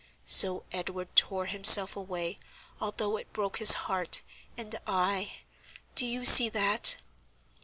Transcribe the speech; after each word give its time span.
So 0.25 0.63
Edward 0.71 1.15
tore 1.15 1.45
himself 1.45 1.95
away, 1.95 2.39
although 2.79 3.17
it 3.17 3.31
broke 3.33 3.57
his 3.59 3.73
heart, 3.85 4.23
and 4.57 4.75
I—do 4.87 6.07
you 6.07 6.25
see 6.25 6.49
that?" 6.49 6.97